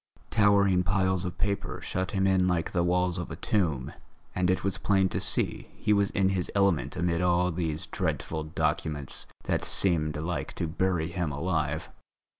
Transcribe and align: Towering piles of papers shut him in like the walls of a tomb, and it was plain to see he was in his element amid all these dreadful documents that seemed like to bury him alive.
Towering 0.31 0.81
piles 0.81 1.25
of 1.25 1.37
papers 1.37 1.85
shut 1.85 2.09
him 2.09 2.25
in 2.25 2.47
like 2.47 2.71
the 2.71 2.81
walls 2.83 3.19
of 3.19 3.29
a 3.29 3.35
tomb, 3.35 3.93
and 4.33 4.49
it 4.49 4.63
was 4.63 4.79
plain 4.79 5.09
to 5.09 5.21
see 5.21 5.69
he 5.75 5.93
was 5.93 6.09
in 6.09 6.29
his 6.29 6.49
element 6.55 6.95
amid 6.95 7.21
all 7.21 7.51
these 7.51 7.85
dreadful 7.85 8.43
documents 8.43 9.27
that 9.43 9.63
seemed 9.63 10.17
like 10.17 10.53
to 10.53 10.65
bury 10.65 11.09
him 11.11 11.31
alive. 11.31 11.91